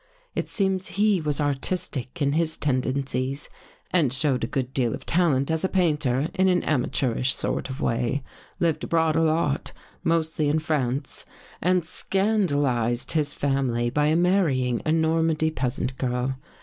[0.33, 3.49] It seems he was artistic in his tendencies
[3.91, 7.79] and showed a good deal of talent as a painter in an amateurish sort of
[7.79, 8.23] way,
[8.59, 11.23] lived abroad a lot— mostly in France—
[11.61, 16.33] and scandalized his 163 THE GHOST GIRL family by marrying a Normandy peasant girl.